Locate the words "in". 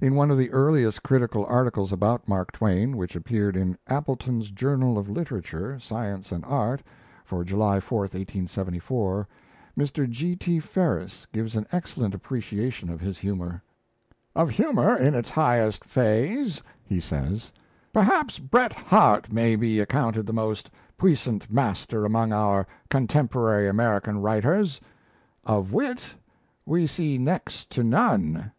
0.00-0.14, 3.56-3.76, 14.96-15.16